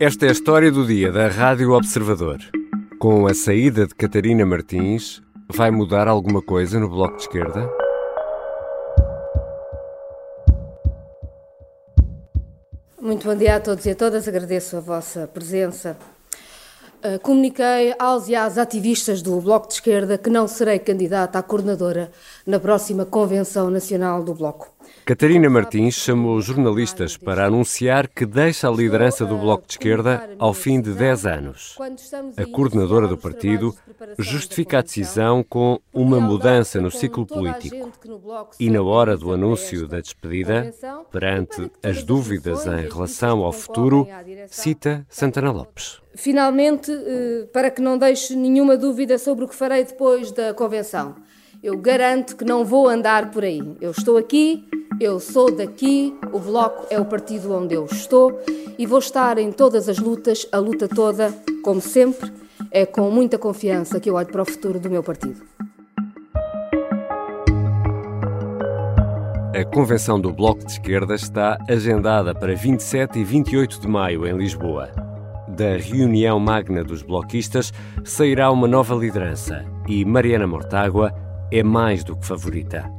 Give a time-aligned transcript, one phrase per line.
[0.00, 2.38] Esta é a história do dia da Rádio Observador.
[3.00, 5.20] Com a saída de Catarina Martins,
[5.52, 7.68] vai mudar alguma coisa no Bloco de Esquerda?
[13.02, 15.96] Muito bom dia a todos e a todas, agradeço a vossa presença.
[17.04, 21.42] Uh, comuniquei aos e às ativistas do Bloco de Esquerda que não serei candidata à
[21.42, 22.12] coordenadora
[22.46, 24.77] na próxima Convenção Nacional do Bloco.
[25.08, 30.52] Catarina Martins chamou jornalistas para anunciar que deixa a liderança do Bloco de Esquerda ao
[30.52, 31.78] fim de 10 anos.
[32.36, 33.74] A coordenadora do partido
[34.18, 37.90] justifica a decisão com uma mudança no ciclo político.
[38.60, 40.74] E na hora do anúncio da despedida,
[41.10, 44.06] perante as dúvidas em relação ao futuro,
[44.48, 46.02] cita Santana Lopes.
[46.14, 51.14] Finalmente, eh, para que não deixe nenhuma dúvida sobre o que farei depois da convenção,
[51.62, 53.62] eu garanto que não vou andar por aí.
[53.80, 54.68] Eu estou aqui
[55.00, 58.40] eu sou daqui, o Bloco é o partido onde eu estou
[58.76, 62.32] e vou estar em todas as lutas, a luta toda, como sempre,
[62.72, 65.40] é com muita confiança que eu olho para o futuro do meu partido.
[69.54, 74.36] A convenção do Bloco de Esquerda está agendada para 27 e 28 de maio em
[74.36, 74.90] Lisboa.
[75.46, 82.16] Da reunião magna dos bloquistas sairá uma nova liderança e Mariana Mortágua é mais do
[82.16, 82.90] que favorita.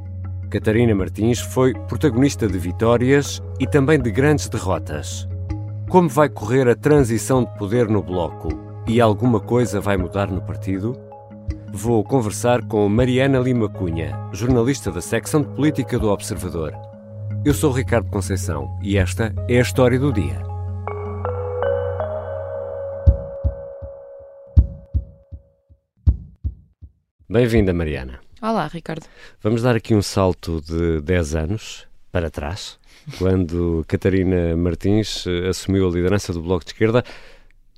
[0.50, 5.28] Catarina Martins foi protagonista de vitórias e também de grandes derrotas.
[5.88, 8.48] Como vai correr a transição de poder no Bloco
[8.86, 10.98] e alguma coisa vai mudar no partido?
[11.72, 16.74] Vou conversar com Mariana Lima Cunha, jornalista da secção de política do Observador.
[17.44, 20.42] Eu sou Ricardo Conceição e esta é a história do dia.
[27.28, 28.18] Bem-vinda, Mariana.
[28.42, 29.04] Olá, Ricardo.
[29.42, 32.78] Vamos dar aqui um salto de 10 anos para trás,
[33.18, 37.04] quando Catarina Martins eh, assumiu a liderança do Bloco de Esquerda,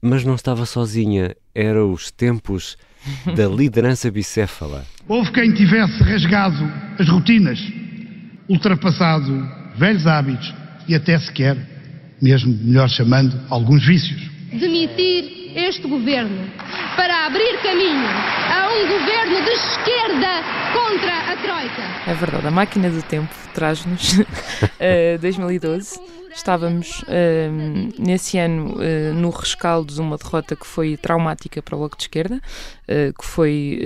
[0.00, 2.76] mas não estava sozinha, eram os tempos
[3.34, 4.86] da liderança bicéfala.
[5.08, 6.64] Houve quem tivesse rasgado
[6.96, 7.58] as rotinas,
[8.48, 9.44] ultrapassado
[9.76, 10.54] velhos hábitos
[10.86, 11.56] e até sequer,
[12.22, 14.30] mesmo melhor chamando, alguns vícios.
[14.52, 16.50] Demitir este governo
[16.96, 20.42] para abrir caminho a um governo de esquerda
[20.72, 21.82] contra a Troika.
[22.10, 26.00] É verdade, a máquina do tempo traz-nos uh, 2012.
[26.34, 27.04] Estávamos uh,
[27.98, 32.04] nesse ano uh, no rescaldo de uma derrota que foi traumática para o Bloco de
[32.04, 33.78] Esquerda, uh, que foi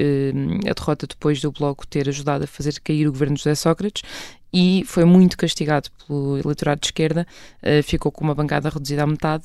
[0.69, 4.03] a derrota depois do Bloco ter ajudado a fazer cair o governo de José Sócrates
[4.53, 7.27] e foi muito castigado pelo eleitorado de esquerda,
[7.83, 9.45] ficou com uma bancada reduzida à metade.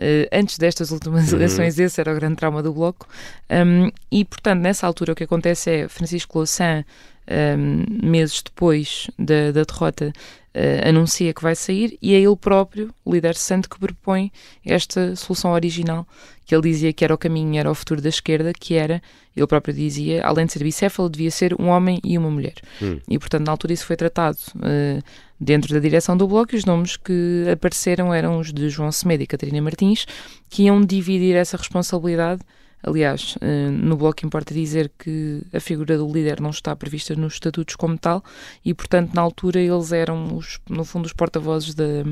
[0.00, 1.38] Uh, antes destas últimas uhum.
[1.38, 3.06] eleições, esse era o grande trauma do Bloco.
[3.50, 6.82] Um, e, portanto, nessa altura, o que acontece é Francisco Louçã,
[7.30, 10.12] um, meses depois da, da derrota,
[10.54, 14.32] uh, anuncia que vai sair e é ele próprio, o líder santo, que propõe
[14.64, 16.06] esta solução original,
[16.44, 19.00] que ele dizia que era o caminho, era o futuro da esquerda, que era,
[19.36, 22.54] ele próprio dizia, além de ser bicéfalo, devia ser um homem e uma mulher.
[22.82, 22.98] Hum.
[23.08, 25.02] E, portanto, na altura isso foi tratado uh,
[25.38, 29.22] dentro da direção do Bloco e os nomes que apareceram eram os de João Semedo
[29.22, 30.06] e Catarina Martins,
[30.48, 32.42] que iam dividir essa responsabilidade
[32.82, 37.34] Aliás, eh, no bloco importa dizer que a figura do líder não está prevista nos
[37.34, 38.24] estatutos como tal
[38.64, 42.04] e, portanto, na altura eles eram, os, no fundo, os porta-vozes da,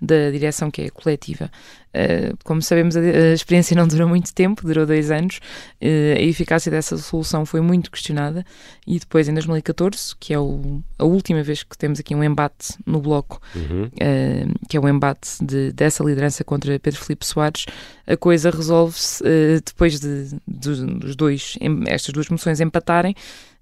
[0.00, 1.50] da direção que é coletiva.
[1.94, 3.00] Uh, como sabemos, a,
[3.32, 5.38] experiência não durou muito tempo, durou dois anos.
[5.80, 8.44] Uh, a eficácia dessa solução foi muito questionada
[8.86, 12.74] e depois, em 2014, que é o, a última vez que temos aqui um embate
[12.84, 13.84] no Bloco, uhum.
[13.84, 17.64] uh, que é o embate de, dessa liderança contra Pedro Filipe Soares,
[18.06, 19.22] a coisa resolve-se
[19.64, 21.56] depois de, de, dos dois,
[21.86, 23.14] estas duas moções empatarem,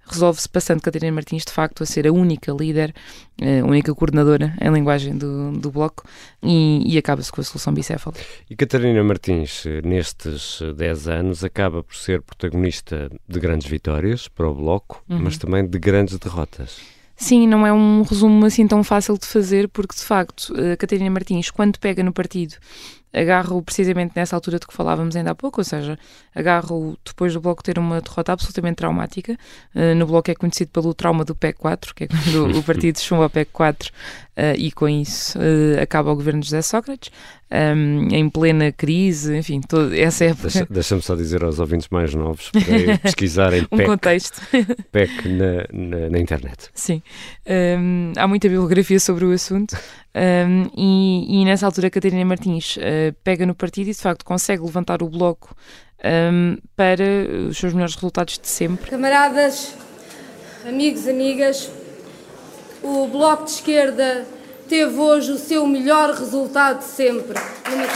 [0.06, 2.94] resolve-se passando Catarina Martins de facto a ser a única líder,
[3.40, 6.04] eh, a única coordenadora em linguagem do, do Bloco
[6.42, 8.16] e, e acaba-se com a solução bicéfala.
[8.50, 14.48] E Catarina Martins, eh, nestes 10 anos, acaba por ser protagonista de grandes vitórias para
[14.48, 15.20] o Bloco, uhum.
[15.20, 16.78] mas também de grandes derrotas.
[17.14, 21.08] Sim, não é um resumo assim tão fácil de fazer, porque de facto a Catarina
[21.08, 22.56] Martins, quando pega no partido
[23.12, 25.98] agarro precisamente nessa altura de que falávamos ainda há pouco, ou seja,
[26.34, 29.38] agarro depois do Bloco ter uma derrota absolutamente traumática.
[29.74, 32.98] Uh, no Bloco é conhecido pelo trauma do PEC 4, que é quando o partido
[32.98, 37.10] chumba o PEC 4 uh, e com isso uh, acaba o governo de José Sócrates,
[37.52, 40.48] um, em plena crise, enfim, todo, essa época.
[40.48, 44.40] Deixa, Deixa-me só dizer aos ouvintes mais novos para pesquisarem um PEC, contexto.
[44.90, 46.70] PEC na, na, na internet.
[46.74, 47.02] Sim,
[47.46, 49.76] um, há muita bibliografia sobre o assunto.
[50.14, 54.62] Um, e, e, nessa altura Catarina Martins uh, pega no partido e de facto consegue
[54.62, 55.56] levantar o bloco
[56.04, 57.02] um, para
[57.48, 58.90] os seus melhores resultados de sempre.
[58.90, 59.74] Camaradas,
[60.68, 61.70] amigos, amigas,
[62.82, 64.26] o Bloco de Esquerda
[64.68, 67.38] teve hoje o seu melhor resultado de sempre
[67.70, 67.86] numa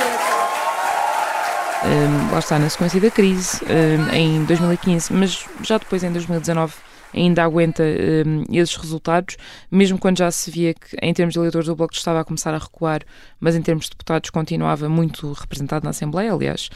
[1.85, 6.75] um, lá está, na sequência da crise, um, em 2015, mas já depois em 2019
[7.15, 9.37] ainda aguenta um, esses resultados,
[9.71, 12.55] mesmo quando já se via que, em termos de eleitores, o Bloco estava a começar
[12.55, 13.03] a recuar,
[13.41, 16.33] mas em termos de deputados continuava muito representado na Assembleia.
[16.33, 16.69] Aliás,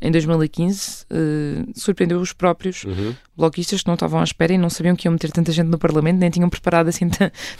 [0.00, 3.14] em 2015, uh, surpreendeu os próprios uhum.
[3.36, 5.78] bloquistas que não estavam à espera e não sabiam que iam meter tanta gente no
[5.78, 7.08] Parlamento, nem tinham preparado assim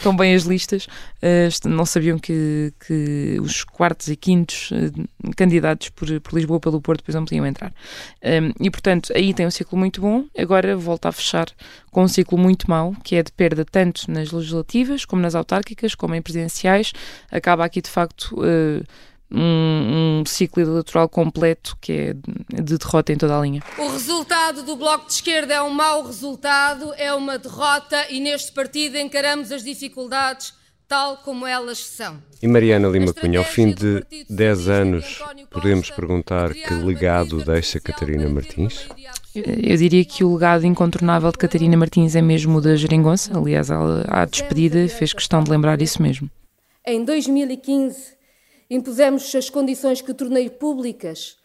[0.02, 5.90] tão bem as listas, uh, não sabiam que, que os quartos e quintos uh, candidatos
[5.90, 7.72] por, por Lisboa pelo Porto depois não podiam entrar.
[8.24, 11.48] Um, e, portanto, aí tem um ciclo muito bom, agora volta a fechar
[11.90, 15.94] com um ciclo muito mau, que é de perda tanto nas legislativas, como nas autárquicas,
[15.94, 16.92] como em presidenciais.
[17.30, 18.40] Acaba aqui, de facto
[19.32, 22.14] um, um, ciclo eleitoral completo que é
[22.62, 23.62] de derrota em toda a linha.
[23.78, 28.52] O resultado do Bloco de Esquerda é um mau resultado, é uma derrota e neste
[28.52, 30.52] partido encaramos as dificuldades
[30.90, 32.20] tal como elas são.
[32.42, 38.28] E Mariana Lima Cunha, ao fim de 10 anos, podemos perguntar que legado deixa Catarina
[38.28, 38.88] Martins?
[39.32, 43.38] Eu diria que o legado incontornável de Catarina Martins é mesmo o da Geringonça.
[43.38, 46.28] Aliás, ela, à despedida, fez questão de lembrar isso mesmo.
[46.84, 48.19] Em 2015,
[48.70, 51.36] impusemos as condições que tornei públicas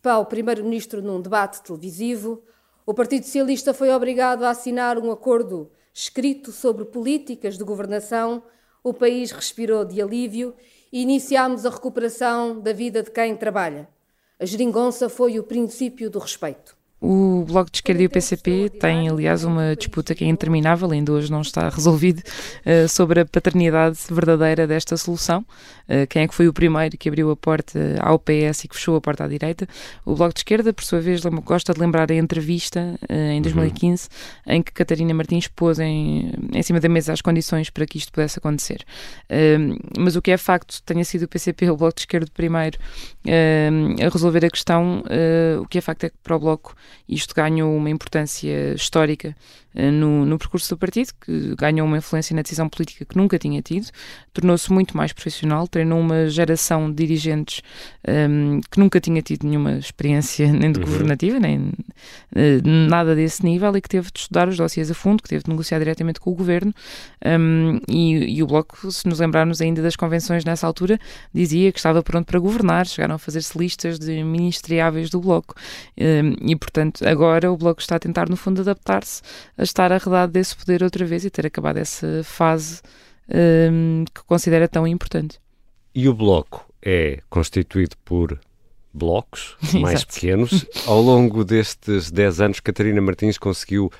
[0.00, 2.42] para o Primeiro-Ministro num debate televisivo.
[2.86, 8.42] O Partido Socialista foi obrigado a assinar um acordo escrito sobre políticas de governação.
[8.82, 10.54] O país respirou de alívio
[10.90, 13.86] e iniciámos a recuperação da vida de quem trabalha.
[14.38, 16.79] A geringonça foi o princípio do respeito.
[17.00, 21.10] O Bloco de Esquerda e o PCP têm, aliás, uma disputa que é interminável, ainda
[21.12, 25.40] hoje não está resolvido, uh, sobre a paternidade verdadeira desta solução.
[25.88, 28.76] Uh, quem é que foi o primeiro que abriu a porta ao PS e que
[28.76, 29.66] fechou a porta à direita?
[30.04, 34.08] O Bloco de Esquerda, por sua vez, gosta de lembrar a entrevista uh, em 2015
[34.46, 34.54] uhum.
[34.56, 38.12] em que Catarina Martins pôs em, em cima da mesa as condições para que isto
[38.12, 38.84] pudesse acontecer.
[39.98, 42.78] mas o que é facto, tenha sido o PCP ou o Bloco de Esquerda primeiro
[43.26, 45.02] a resolver a questão,
[45.60, 46.74] o que é facto é que para o Bloco
[47.08, 49.36] isto ganhou uma importância histórica
[49.74, 53.62] no, no, percurso do partido, que ganhou uma influência na decisão política que nunca tinha
[53.62, 53.86] tido,
[54.32, 57.62] tornou-se muito mais profissional, treinou uma geração de dirigentes
[58.06, 60.86] um, ehm, que nunca tinha tido nenhuma experiência nem de uhum.
[60.86, 61.72] governativa, nem uh,
[62.64, 65.50] nada desse nível, e que teve de estudar os dossiês a fundo, que teve de
[65.50, 66.74] negociar diretamente com o governo.
[67.24, 70.98] Um, ehm, e, e, o Bloco, se nos lembrarmos ainda das convenções nessa altura,
[71.32, 75.54] dizia que estava pronto para governar, chegaram a fazer-se listas de ministriáveis do Bloco.
[75.98, 79.22] Um, ehm, e, portanto, agora o Bloco está a tentar, no fundo, adaptar-se
[79.60, 82.80] a estar arredado desse poder outra vez e ter acabado essa fase
[83.28, 85.38] um, que considera tão importante.
[85.94, 88.40] E o bloco é constituído por
[88.92, 90.64] blocos mais pequenos.
[90.86, 93.92] Ao longo destes 10 anos, Catarina Martins conseguiu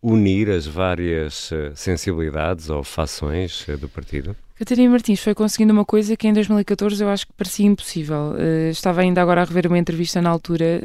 [0.00, 4.36] unir as várias uh, sensibilidades ou fações uh, do partido?
[4.54, 8.34] Catarina Martins foi conseguindo uma coisa que em 2014 eu acho que parecia impossível.
[8.34, 10.80] Uh, estava ainda agora a rever uma entrevista na altura,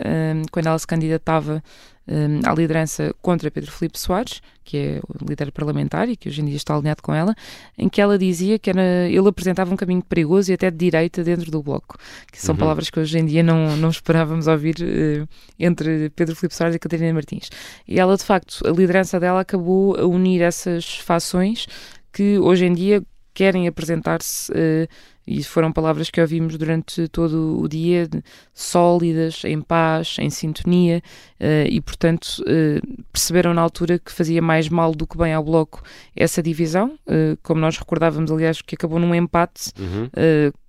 [0.51, 1.63] quando ela se candidatava
[2.07, 6.41] um, à liderança contra Pedro Filipe Soares, que é o líder parlamentar e que hoje
[6.41, 7.35] em dia está alinhado com ela,
[7.77, 11.23] em que ela dizia que era, ele apresentava um caminho perigoso e até de direita
[11.23, 11.97] dentro do Bloco,
[12.31, 12.59] que são uhum.
[12.59, 15.27] palavras que hoje em dia não, não esperávamos ouvir uh,
[15.59, 17.49] entre Pedro Filipe Soares e Catarina Martins.
[17.87, 21.67] E ela, de facto, a liderança dela acabou a unir essas fações
[22.11, 23.03] que hoje em dia
[23.33, 24.87] querem apresentar-se uh,
[25.25, 28.09] e foram palavras que ouvimos durante todo o dia,
[28.53, 31.01] sólidas, em paz, em sintonia,
[31.39, 35.43] uh, e portanto uh, perceberam na altura que fazia mais mal do que bem ao
[35.43, 35.81] Bloco
[36.15, 36.97] essa divisão,
[37.41, 40.09] como nós recordávamos, aliás, que acabou num empate, uhum.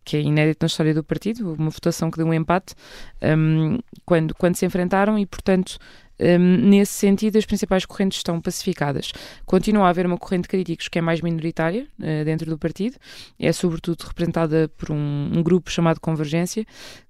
[0.05, 2.75] que é inédito na história do partido, uma votação que deu um empate,
[3.23, 5.79] um, quando, quando se enfrentaram, e portanto
[6.21, 9.13] um, nesse sentido, as principais correntes estão pacificadas.
[9.45, 12.97] Continua a haver uma corrente de críticos que é mais minoritária uh, dentro do partido,
[13.39, 16.65] é sobretudo representada por um, um, grupo chamado Convergência,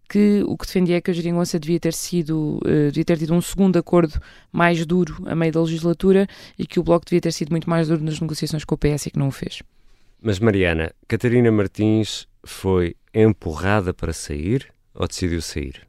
[0.08, 3.34] que o que defendia é que a Geringonça devia ter sido, uh, devia ter tido
[3.34, 4.20] um segundo acordo
[4.52, 6.26] mais duro a meio da legislatura
[6.58, 9.06] e que o Bloco devia ter sido muito mais duro nas negociações com o PS
[9.06, 9.62] e que não o fez.
[10.20, 15.86] Mas Mariana, Catarina Martins foi empurrada para sair ou decidiu sair?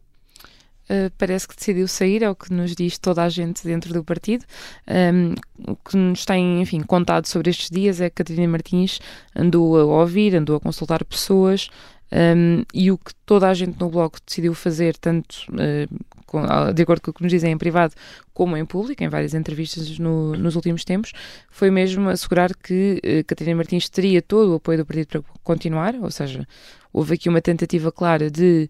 [0.88, 4.04] Uh, parece que decidiu sair, é o que nos diz toda a gente dentro do
[4.04, 4.46] partido.
[4.88, 5.34] Um,
[5.72, 9.00] o que nos tem, enfim, contado sobre estes dias é que Catarina Martins
[9.36, 11.70] andou a ouvir, andou a consultar pessoas
[12.12, 16.42] um, e o que toda a gente no Bloco decidiu fazer, tanto uh, com,
[16.74, 17.94] de acordo com o que nos dizem em privado,
[18.34, 21.14] como em público, em várias entrevistas no, nos últimos tempos,
[21.50, 25.96] foi mesmo assegurar que uh, Catarina Martins teria todo o apoio do partido para continuar,
[25.96, 26.48] ou seja,
[26.94, 28.70] houve aqui uma tentativa clara de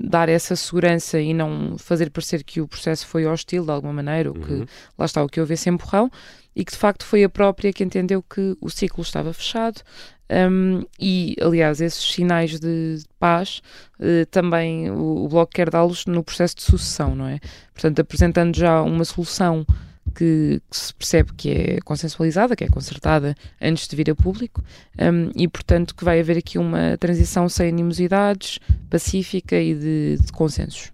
[0.00, 4.28] dar essa segurança e não fazer parecer que o processo foi hostil de alguma maneira,
[4.28, 4.66] ou que uhum.
[4.98, 6.10] lá está, o que houve esse empurrão.
[6.54, 9.82] e que de facto foi a própria que entendeu que o ciclo estava fechado.
[10.28, 13.62] Um, e, aliás, esses sinais de paz
[14.00, 17.38] uh, também o, o Bloco quer dá-los no processo de sucessão, não é?
[17.72, 19.64] Portanto, apresentando já uma solução
[20.16, 24.62] que, que, se percebe que é consensualizada, que é concertada antes de vir a público,
[24.98, 28.58] um, e portanto que vai haver aqui uma transição sem animosidades,
[28.88, 30.92] pacífica e de, de consensos.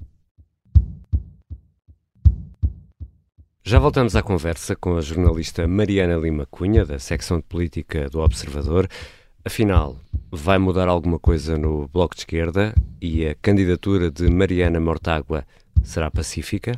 [3.64, 8.18] Já voltamos à conversa com a jornalista Mariana Lima Cunha, da secção de política do
[8.20, 8.88] Observador.
[9.44, 9.96] Afinal,
[10.32, 15.44] vai mudar alguma coisa no Bloco de Esquerda e a candidatura de Mariana Mortágua
[15.84, 16.72] será pacífica?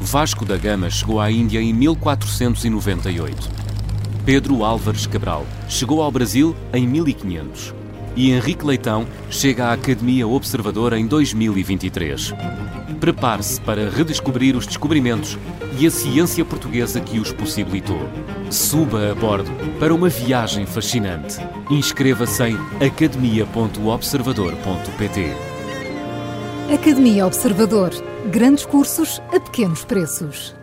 [0.00, 3.50] Vasco da Gama chegou à Índia em 1498.
[4.24, 7.74] Pedro Álvares Cabral chegou ao Brasil em 1500
[8.16, 12.32] e Henrique Leitão chega à Academia Observadora em 2023.
[12.98, 15.38] Prepare-se para redescobrir os descobrimentos
[15.78, 18.00] e a ciência portuguesa que os possibilitou.
[18.50, 21.36] Suba a bordo para uma viagem fascinante.
[21.70, 25.32] Inscreva-se em academia.observador.pt.
[26.74, 28.09] Academia Observador.
[28.28, 30.54] Grandes cursos a pequenos preços.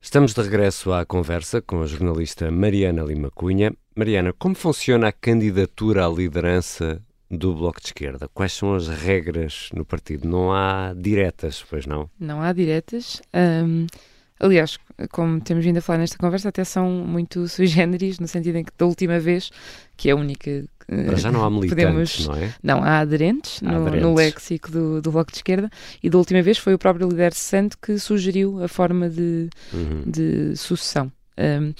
[0.00, 3.74] Estamos de regresso à conversa com a jornalista Mariana Lima Cunha.
[3.94, 8.28] Mariana, como funciona a candidatura à liderança do Bloco de Esquerda?
[8.32, 10.28] Quais são as regras no partido?
[10.28, 12.08] Não há diretas, pois não?
[12.20, 13.20] Não há diretas.
[13.34, 13.86] Um,
[14.40, 14.78] aliás,
[15.10, 18.64] como temos vindo a falar nesta conversa, até são muito sui generis, no sentido em
[18.64, 19.50] que da última vez,
[19.96, 22.54] que é a única para já não há militantes, podemos, não é?
[22.62, 24.02] Não, há aderentes, há no, aderentes.
[24.02, 25.70] no, léxico do, do Bloco de Esquerda
[26.02, 30.02] e da última vez foi o próprio líder santo que sugeriu a forma de, uhum.
[30.06, 31.10] de sucessão.
[31.38, 31.72] Um,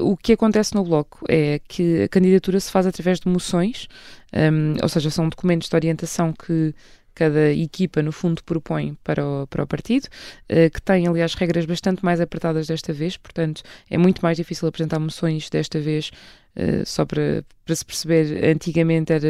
[0.00, 3.86] o que acontece no Bloco é que a candidatura se faz através de moções,
[4.34, 6.74] um, ou seja, são documentos de orientação que
[7.14, 11.64] cada equipa, no fundo, propõe para o, para o partido, uh, que tem, aliás, regras
[11.64, 16.10] bastante mais apertadas desta vez, portanto, é muito mais difícil apresentar moções desta vez
[16.56, 19.26] Uh, só para, para se perceber, antigamente era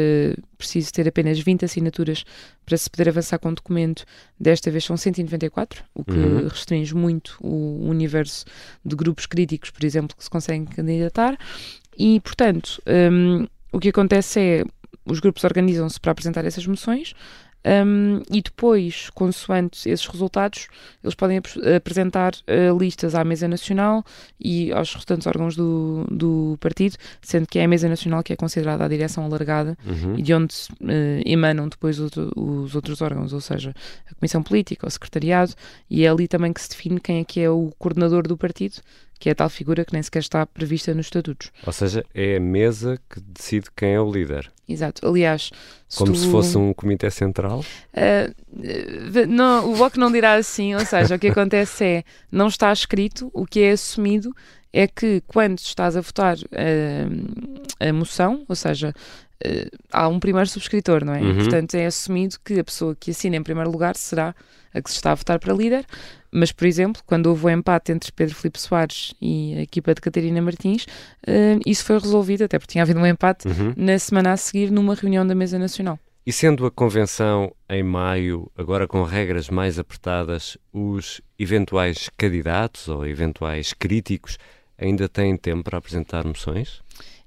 [0.59, 2.23] preciso ter apenas 20 assinaturas
[2.63, 4.05] para se poder avançar com o documento.
[4.39, 6.47] Desta vez são 194, o que uhum.
[6.47, 8.45] restringe muito o universo
[8.85, 11.35] de grupos críticos, por exemplo, que se conseguem candidatar.
[11.97, 14.63] E, portanto, um, o que acontece é
[15.05, 17.13] os grupos organizam-se para apresentar essas moções,
[17.65, 20.67] um, e depois, consoante esses resultados,
[21.03, 24.03] eles podem ap apresentar uh, listas à Mesa Nacional
[24.39, 28.35] e aos restantes órgãos do, do partido, sendo que é a Mesa Nacional que é
[28.35, 30.15] considerada a direção alargada uhum.
[30.17, 33.73] e de onde uh, emanam depois outro, os outros órgãos, ou seja,
[34.11, 35.53] a Comissão Política, o Secretariado,
[35.89, 38.75] e é ali também que se define quem é que é o coordenador do partido
[39.19, 41.51] que é a tal figura que nem sequer está prevista nos estatutos.
[41.65, 44.51] Ou seja, é a mesa que decide quem é o líder.
[44.67, 45.07] Exato.
[45.07, 45.51] Aliás,
[45.87, 46.17] se como tu...
[46.17, 47.63] se fosse um comitê central.
[47.93, 52.71] Uh, não, o Bloco não dirá assim, ou seja, o que acontece é não está
[52.73, 54.35] escrito, o que é assumido
[54.73, 58.93] é que quando estás a votar uh, a moção, ou seja,
[59.45, 61.21] uh, há um primeiro subscritor, não é?
[61.21, 61.35] Uhum.
[61.35, 64.35] Portanto, é assumido que a pessoa que assina em primeiro lugar será
[64.73, 65.85] a que se está a votar para líder.
[66.31, 70.01] Mas, por exemplo, quando houve o empate entre Pedro Filipe Soares e a equipa de
[70.01, 73.73] Catarina Martins, uh, isso foi resolvido, até porque tinha havido um empate uhum.
[73.77, 75.97] na semana a seguir numa reunião da Mesa Nacional.
[76.25, 83.05] E sendo a convenção em maio, agora com regras mais apertadas, os eventuais candidatos ou
[83.05, 84.37] eventuais críticos
[84.75, 86.81] ainda têm tempo para apresentar moções?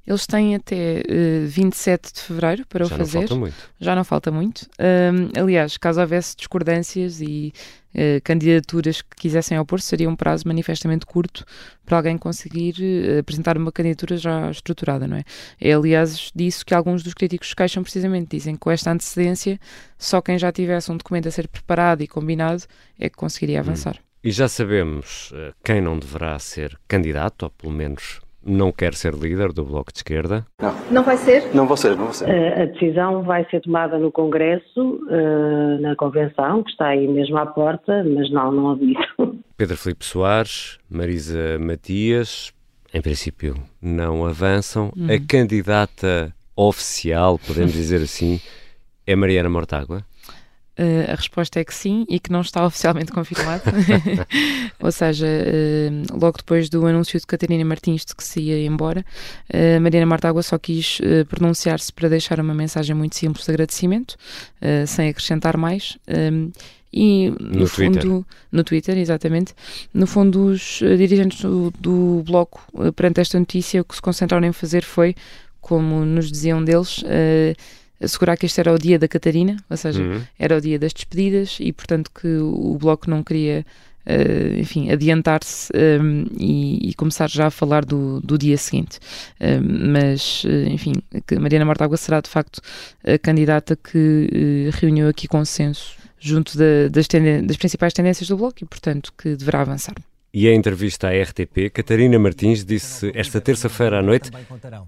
[0.08, 3.12] Eles têm até uh, eh, 27 de fevereiro para Já o fazer.
[3.12, 3.70] Já não falta muito.
[3.78, 4.66] Já não falta muito.
[4.80, 7.52] Um, aliás, caso houvesse discordâncias e
[7.94, 11.44] uh, candidaturas que quisessem opor, seria um prazo manifestamente curto
[11.84, 15.24] para alguém conseguir uh, apresentar uma candidatura já estruturada, não é?
[15.60, 18.30] É, aliás, disso que alguns dos críticos queixam precisamente.
[18.30, 19.60] Dizem que com esta antecedência,
[19.98, 22.62] só quem já tivesse um documento a ser preparado e combinado
[22.98, 23.60] é que conseguiria hum.
[23.60, 23.96] avançar.
[23.96, 24.04] Hum.
[24.24, 29.52] E já sabemos quem não deverá ser candidato, ou pelo menos não quer ser líder
[29.52, 30.46] do Bloco de Esquerda?
[30.60, 30.74] Não.
[30.90, 31.54] Não vai ser?
[31.54, 32.30] Não vou ser, não vou ser.
[32.30, 37.46] A decisão vai ser tomada no Congresso, eh, na Convenção, que está aí mesmo à
[37.46, 38.98] porta, mas não, não aviso.
[39.56, 42.52] Pedro Filipe Soares, Marisa Matias,
[42.94, 44.92] em princípio não avançam.
[44.96, 45.08] Uhum.
[45.12, 48.40] A candidata oficial, podemos dizer assim,
[49.06, 50.04] é Mariana Mortágua?
[50.78, 53.64] Uh, a resposta é que sim e que não está oficialmente confirmado.
[54.78, 59.04] Ou seja, uh, logo depois do anúncio de Catarina Martins de que se ia embora,
[59.52, 64.16] uh, Mariana Martágua só quis pronunciar-se para deixar uma mensagem muito simples de agradecimento,
[64.86, 65.98] sem acrescentar mais.
[66.08, 66.50] Um,
[66.92, 68.24] e no, no fundo, Twitter.
[68.52, 69.54] no Twitter, exatamente,
[69.92, 72.62] no fundo, os dirigentes do, do Bloco,
[72.94, 75.14] perante esta notícia, o que se concentraram em fazer foi,
[75.60, 77.02] como nos diziam deles,
[78.00, 80.22] assegurar que este era o dia da Catarina, ou seja, uhum.
[80.38, 83.64] era o dia das despedidas e, portanto, que o Bloco não queria
[84.08, 88.98] uh, enfim, adiantar-se um, ehm, e, e, começar já a falar do, do dia seguinte.
[89.40, 89.62] Uh,
[89.92, 90.92] mas, uh, enfim,
[91.26, 92.60] que Mariana Mortágua será de facto
[93.04, 98.64] a candidata que reuniu aqui consenso junto da, das, das principais tendências do Bloco e,
[98.64, 99.94] portanto, que deverá avançar.
[100.32, 104.30] E em entrevista à RTP, Catarina Martins disse esta terça-feira à noite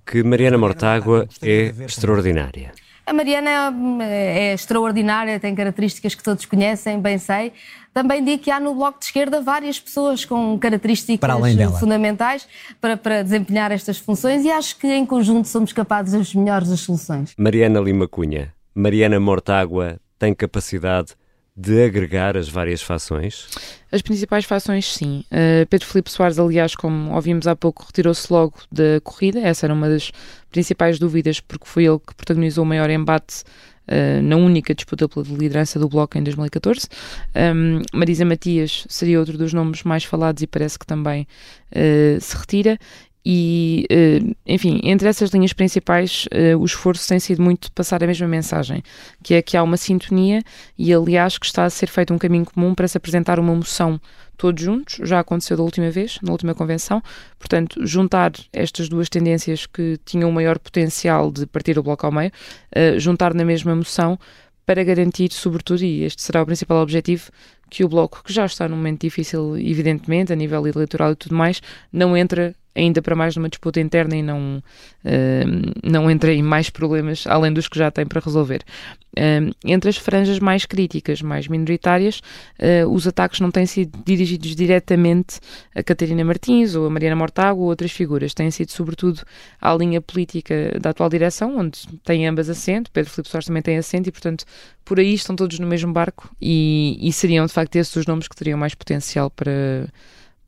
[0.05, 2.73] que Mariana Mortágua é extraordinária.
[3.11, 3.75] A Mariana
[4.05, 7.53] é extraordinária, tem características que todos conhecem, bem sei.
[7.93, 11.35] Também digo que há no Bloco de Esquerda várias pessoas com características para
[11.81, 12.47] fundamentais
[12.81, 16.79] para, para desempenhar estas funções e acho que em conjunto somos capazes das melhores das
[16.79, 17.35] soluções.
[17.37, 21.17] Mariana Lima Cunha, Mariana Mortágua tem capacidade
[21.57, 23.47] de agregar as várias fações?
[23.93, 25.25] As principais fações, sim.
[25.31, 29.41] Uh, Pedro Filipe Soares, aliás, como ouvimos há pouco, retirou-se logo da corrida.
[29.41, 30.11] Essa era uma das
[30.51, 33.43] principais dúvidas, porque foi ele que protagonizou o maior embate
[33.89, 36.87] uh, na única disputa pela liderança do Bloco em 2014.
[37.35, 41.27] Um, Marisa Matias seria outro dos nomes mais falados e parece que também
[41.73, 42.79] uh, se retira.
[43.25, 48.07] E, uh, enfim, entre essas linhas principais, uh, o esforço tem sido muito passar a
[48.07, 48.83] mesma mensagem,
[49.23, 50.43] que é que há uma sintonia
[50.79, 54.01] e, aliás, que está a ser feito um caminho comum para se apresentar uma moção
[54.39, 57.03] todos juntos, já aconteceu da última vez, na última convenção,
[57.39, 62.31] portanto, juntar estas duas tendências que tinham maior potencial de partir o bloco ao meio,
[62.75, 64.19] uh, juntar na mesma moção
[64.65, 67.31] para garantir, sobretudo, e este será o principal objetivo,
[67.69, 71.35] que o Bloco, que já está num momento difícil, evidentemente, a nível eleitoral e tudo
[71.35, 71.61] mais,
[71.93, 74.63] não entra ainda para mais numa disputa interna e não,
[75.05, 78.63] uh, não entra em mais problemas além dos que já tem para resolver.
[79.11, 82.21] Uh, entre as franjas mais críticas, mais minoritárias,
[82.59, 85.41] uh, os ataques não têm sido dirigidos diretamente
[85.75, 89.23] a Catarina Martins ou a Mariana Mortágua ou outras figuras, têm sido sobretudo
[89.61, 93.77] à linha política da atual direção, onde têm ambas assento, Pedro Filipe Soares também tem
[93.77, 94.45] assento e, portanto,
[94.85, 98.29] por aí estão todos no mesmo barco e, e seriam, de facto, esses os nomes
[98.29, 99.89] que teriam mais potencial para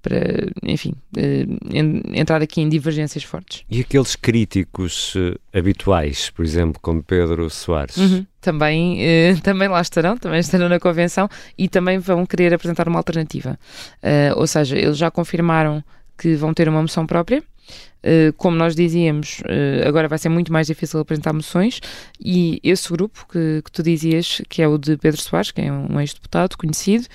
[0.02, 0.18] para,
[0.64, 3.64] enfim, uh, entrar aqui em divergências fortes.
[3.70, 7.96] E aqueles críticos uh, habituais, por exemplo, como Pedro Soares?
[7.96, 8.26] Uhum.
[8.40, 12.98] Também, uh, também lá estarão, também estarão na convenção e também vão querer apresentar uma
[12.98, 13.58] alternativa.
[14.36, 15.82] ou seja, eles já confirmaram
[16.18, 17.42] que vão ter uma moção própria.
[18.36, 19.40] Como nós dizíamos,
[19.86, 21.80] agora vai ser muito mais difícil apresentar moções
[22.20, 25.72] e esse grupo que, que, tu dizias, que é o de Pedro Soares, que é
[25.72, 27.06] um ex-deputado conhecido,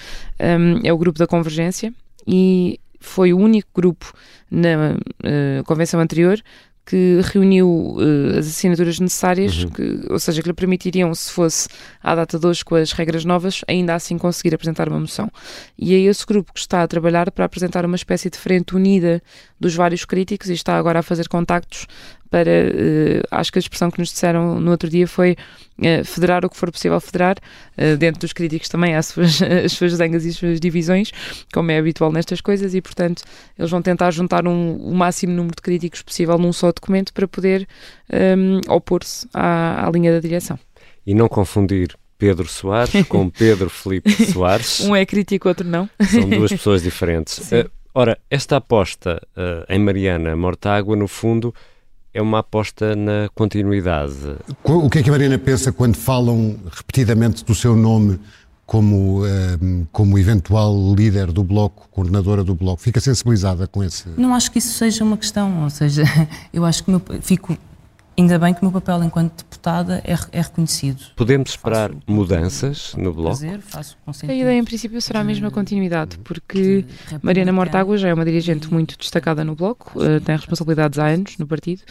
[0.83, 1.93] é o grupo da Convergência,
[2.27, 4.11] e foi o único grupo
[4.51, 6.41] na uh, convenção anterior
[6.87, 9.69] que reuniu uh, as assinaturas necessárias, uhum.
[9.69, 11.67] que, ou seja, que lhe permitiriam, se fosse
[12.01, 15.29] à data de hoje com as regras novas, ainda assim conseguir apresentar uma moção.
[15.77, 19.21] E é esse grupo que está a trabalhar para apresentar uma espécie de frente unida
[19.59, 21.87] dos vários críticos e está agora a fazer contactos
[22.29, 25.35] para, uh, acho que a expressão que nos disseram no outro dia foi
[25.79, 27.37] uh, federar o que for possível federar,
[27.77, 31.11] uh, dentro dos críticos também há as suas, as suas zangas e as suas divisões,
[31.53, 33.23] como é habitual nestas coisas, e portanto
[33.57, 37.27] eles vão tentar juntar um, o máximo número de críticos possível num só documento para
[37.27, 37.67] poder
[38.11, 40.59] um, opor-se à, à linha da direção.
[41.05, 44.81] E não confundir Pedro Soares com Pedro Felipe Soares.
[44.81, 45.89] um é crítico, outro não.
[46.01, 47.51] São duas pessoas diferentes.
[47.57, 51.53] Uh, ora, esta aposta uh, em Mariana Mortágua, no fundo,
[52.17, 54.35] é uma aposta na continuidade.
[54.63, 58.19] O que é que a Mariana pensa quando falam repetidamente do seu nome
[58.65, 62.81] como, ehm, como eventual líder do Bloco, coordenadora do Bloco?
[62.81, 64.09] Fica sensibilizada com esse...
[64.17, 66.03] Não acho que isso seja uma questão, ou seja,
[66.51, 67.55] eu acho que fico
[68.19, 71.03] Ainda bem que o meu papel enquanto deputada é, é reconhecido.
[71.15, 73.37] Podemos esperar faço, mudanças no Bloco?
[73.37, 76.83] Prazer, faço a ideia, em princípio, será a mesma continuidade, porque
[77.21, 81.37] Mariana Mortágua já é uma dirigente muito destacada no Bloco, uh, tem responsabilidades há anos
[81.37, 81.83] no partido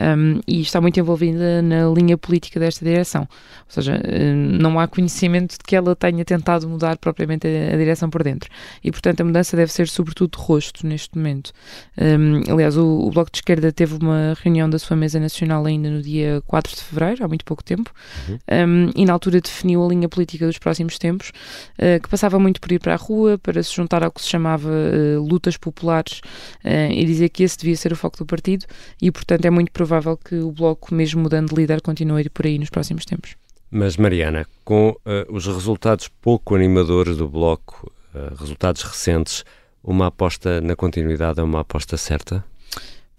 [0.00, 3.22] um, e está muito envolvida na linha política desta direção.
[3.22, 3.28] Ou
[3.68, 8.08] seja, uh, não há conhecimento de que ela tenha tentado mudar propriamente a, a, direção
[8.08, 8.50] por dentro.
[8.82, 11.52] E, portanto, a mudança deve ser, sobretudo, de rosto neste momento.
[11.98, 15.88] Um, aliás, o, o Bloco de Esquerda teve uma reunião da sua mesa nacional ainda
[15.90, 17.90] no dia 4 de fevereiro, há muito pouco tempo,
[18.28, 18.38] uhum.
[18.68, 21.30] um, e na altura definiu a linha política dos próximos tempos,
[21.78, 24.28] uh, que passava muito por ir para a rua, para se juntar ao que se
[24.28, 26.20] chamava uh, lutas populares
[26.64, 28.66] uh, e dizer que esse devia ser o foco do partido,
[29.00, 32.30] e portanto é muito provável que o Bloco, mesmo mudando de líder, continue a ir
[32.30, 33.34] por aí nos próximos tempos.
[33.70, 34.96] Mas, Mariana, com
[35.28, 37.92] os resultados pouco animadores do Bloco,
[38.36, 39.44] resultados recentes,
[39.82, 42.44] uma aposta na continuidade é uma aposta certa?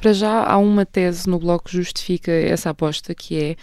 [0.02, 3.56] Para já há uma tese no Bloco que justifica essa aposta, que é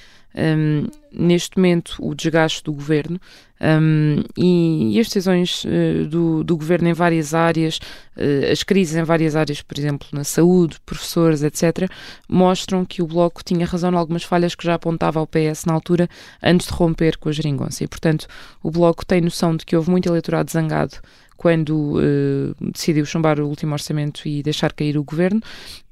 [0.57, 3.20] um, neste momento o desgaste do governo
[3.61, 7.79] um, e, e, as decisões uh, do, do, governo em várias áreas,
[8.16, 11.90] uh, as crises em várias áreas, por exemplo, na saúde, professores, etc.,
[12.29, 15.74] mostram que o Bloco tinha razão em algumas falhas que já apontava ao PS na
[15.74, 16.09] altura,
[16.40, 17.83] antes de romper com a geringonça.
[17.83, 18.29] E, portanto,
[18.62, 20.98] o Bloco tem noção de que houve muito eleitorado zangado
[21.38, 25.40] quando uh, decidiu chumbar o último orçamento e deixar cair o governo.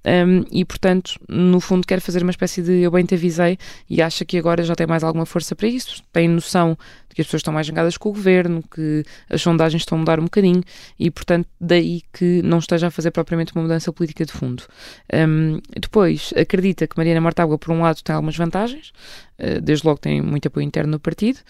[0.06, 3.58] Um, e, portanto, no fundo, quer fazer uma espécie de eu bem te avisei
[3.90, 7.22] e acha que agora já tem mais alguma força para isso, tem noção de que
[7.22, 10.24] as pessoas estão mais zangadas com o governo, que as sondagens estão a mudar um
[10.24, 10.62] bocadinho
[10.96, 14.62] e, portanto, daí que não esteja a fazer propriamente uma mudança política de fundo.
[15.12, 18.92] Um, depois, acredita que Mariana Mortágua, por um lado, tem algumas vantagens,
[19.40, 21.40] uh, desde logo tem muito apoio interno no partido,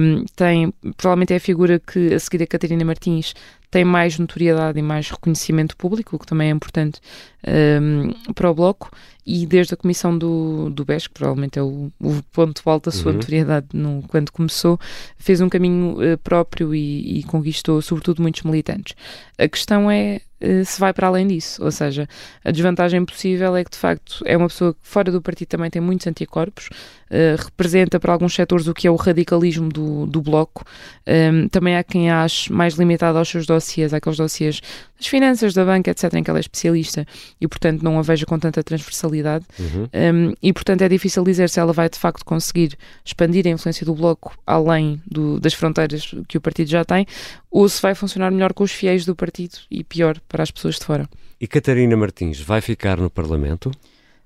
[0.00, 3.34] um, tem, provavelmente é a figura que, a seguir a Catarina Martins,
[3.70, 7.00] tem mais notoriedade e mais reconhecimento público, o que também é importante
[7.46, 8.90] um, para o Bloco,
[9.26, 12.90] e desde a comissão do, do BES, que provavelmente é o, o ponto alto da
[12.90, 13.18] sua uhum.
[13.18, 14.78] notoriedade no, quando começou,
[15.18, 18.94] fez um caminho uh, próprio e, e, conquistou, sobretudo, muitos militantes.
[19.36, 20.22] A questão é
[20.64, 22.08] se vai para além disso, ou seja,
[22.44, 25.70] a desvantagem possível é que, de facto, é uma pessoa que fora do partido também
[25.70, 26.68] tem muitos anticorpos,
[27.10, 30.64] uh, representa para alguns setores o que é o radicalismo do, do Bloco,
[31.06, 34.60] um, também há quem ache mais limitado aos seus dossiês, aqueles dossiês
[34.96, 37.06] das finanças, da banca, etc., em que ela é especialista,
[37.40, 39.88] e, portanto, não a vejo com tanta transversalidade uhum.
[39.92, 43.84] um, e portanto é difícil dizer se ela vai de facto conseguir expandir a influência
[43.84, 47.06] do Bloco além do, das fronteiras que o partido já tem,
[47.50, 50.76] ou se vai funcionar melhor com os fiéis do partido e pior para as pessoas
[50.76, 51.08] de fora.
[51.40, 53.70] E Catarina Martins vai ficar no Parlamento?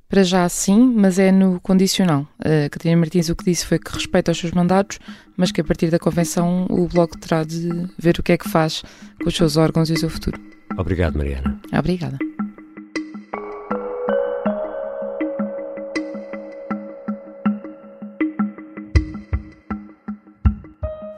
[0.09, 2.27] Para já sim, mas é no condicional.
[2.39, 4.99] A Catarina Martins o que disse foi que respeita os seus mandatos,
[5.37, 8.49] mas que a partir da convenção o Bloco terá de ver o que é que
[8.49, 8.83] faz
[9.23, 10.39] com os seus órgãos e o seu futuro.
[10.77, 11.61] Obrigado, Mariana.
[11.73, 12.19] Obrigada.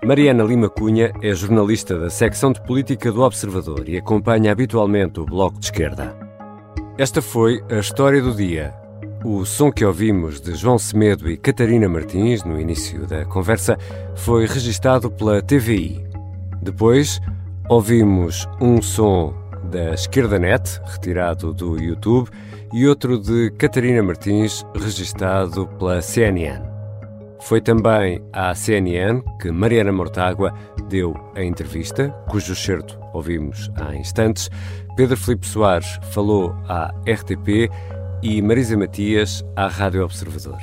[0.05, 5.25] Mariana Lima Cunha é jornalista da secção de política do Observador e acompanha habitualmente o
[5.25, 6.15] Bloco de Esquerda.
[6.99, 8.75] Esta foi a história do dia.
[9.25, 13.79] O som que ouvimos de João Semedo e Catarina Martins no início da conversa
[14.15, 16.05] foi registado pela TVI.
[16.61, 17.19] Depois,
[17.71, 19.33] ouvimos um som
[19.71, 22.29] da Esquerda Net, retirado do YouTube,
[22.75, 26.74] e outro de Catarina Martins, registado pela CNN.
[27.45, 30.55] Foi também à CNN que Mariana Mortágua
[30.89, 34.51] deu a entrevista, cujo certo ouvimos há instantes.
[34.97, 37.71] Pedro Filipe Soares falou à RTP
[38.23, 40.59] e Marisa Matias à Rádio Observador.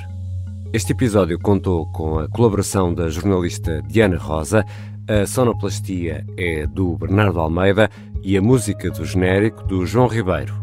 [0.72, 4.64] Este episódio contou com a colaboração da jornalista Diana Rosa,
[5.08, 7.88] a sonoplastia é do Bernardo Almeida
[8.24, 10.54] e a música do genérico do João Ribeiro.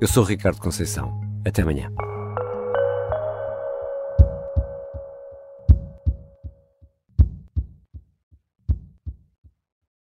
[0.00, 1.12] Eu sou Ricardo Conceição.
[1.44, 1.90] Até amanhã.